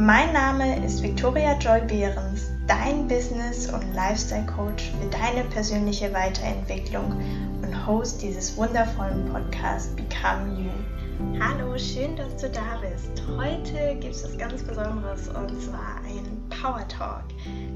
[0.00, 7.20] Mein Name ist Victoria Joy Behrens, dein Business- und Lifestyle-Coach für deine persönliche Weiterentwicklung
[7.60, 11.40] und Host dieses wundervollen Podcasts Become You.
[11.40, 13.20] Hallo, schön, dass du da bist.
[13.36, 17.24] Heute gibt es was ganz Besonderes und zwar ein Power Talk.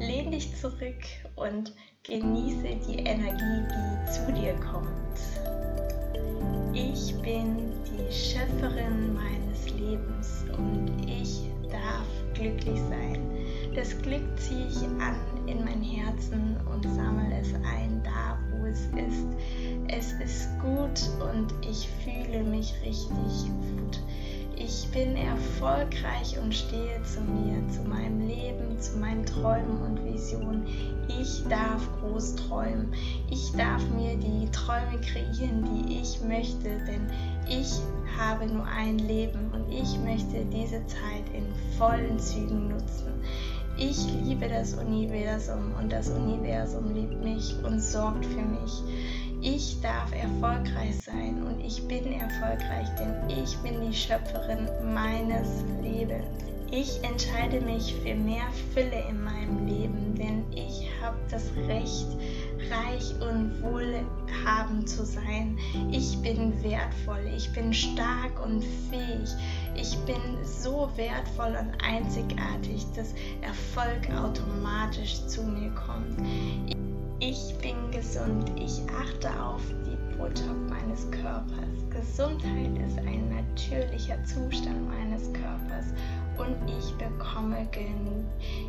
[0.00, 1.04] Lehn dich zurück
[1.36, 5.20] und genieße die Energie, die zu dir kommt.
[6.74, 10.87] Ich bin die Schöpferin meines Lebens und
[12.38, 13.18] glücklich sein.
[13.74, 18.80] Das Glück ziehe ich an in mein Herzen und sammle es ein, da wo es
[18.80, 19.26] ist.
[19.88, 24.00] Es ist gut und ich fühle mich richtig gut.
[24.56, 30.66] Ich bin erfolgreich und stehe zu mir, zu meinem Leben, zu meinen Träumen und Visionen.
[31.20, 32.92] Ich darf groß träumen.
[33.30, 37.06] Ich darf mir die Träume kreieren, die ich möchte, denn
[37.48, 37.78] ich
[38.18, 41.46] habe nur ein Leben und ich möchte diese Zeit in
[41.78, 43.12] vollen Zügen nutzen.
[43.78, 48.82] Ich liebe das Universum und das Universum liebt mich und sorgt für mich.
[49.40, 56.26] Ich darf erfolgreich sein und ich bin erfolgreich, denn ich bin die Schöpferin meines Lebens.
[56.72, 62.06] Ich entscheide mich für mehr Fülle in meinem Leben, denn ich habe das Recht,
[62.70, 65.56] reich und wohlhabend zu sein.
[65.90, 69.30] Ich bin wertvoll, ich bin stark und fähig.
[69.74, 76.18] Ich bin so wertvoll und einzigartig, dass Erfolg automatisch zu mir kommt.
[77.20, 78.50] Ich bin gesund.
[78.56, 81.17] Ich achte auf die Botschaft meines Körpers.
[81.98, 85.86] Gesundheit ist ein natürlicher Zustand meines Körpers
[86.38, 88.24] und ich bekomme genug.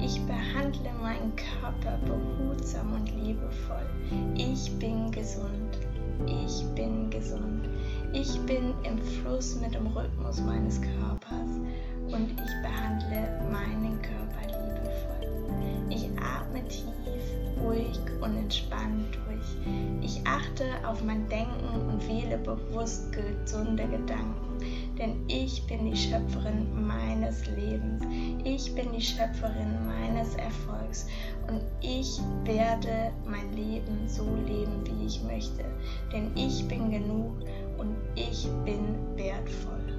[0.00, 3.86] Ich behandle meinen Körper behutsam und liebevoll.
[4.34, 5.78] Ich bin gesund.
[6.26, 7.68] Ich bin gesund.
[8.12, 11.60] Ich bin im Fluss mit dem Rhythmus meines Körpers
[12.08, 13.91] und ich behandle meinen
[20.62, 24.58] achte auf mein Denken und wähle bewusst gesunde Gedanken,
[24.98, 28.02] denn ich bin die Schöpferin meines Lebens.
[28.44, 31.06] Ich bin die Schöpferin meines Erfolgs
[31.48, 35.64] und ich werde mein Leben so leben, wie ich möchte,
[36.12, 37.32] denn ich bin genug
[37.78, 39.91] und ich bin wertvoll.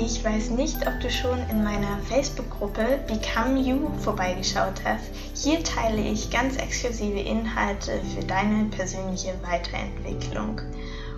[0.00, 5.10] Ich weiß nicht, ob du schon in meiner Facebook-Gruppe Become You vorbeigeschaut hast.
[5.34, 10.60] Hier teile ich ganz exklusive Inhalte für deine persönliche Weiterentwicklung.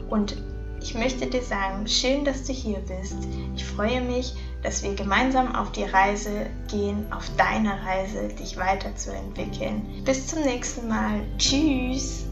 [0.08, 0.34] Und
[0.80, 3.18] ich möchte dir sagen, schön, dass du hier bist.
[3.54, 9.82] Ich freue mich, dass wir gemeinsam auf die Reise gehen, auf deine Reise, dich weiterzuentwickeln.
[10.06, 11.20] Bis zum nächsten Mal.
[11.36, 12.29] Tschüss.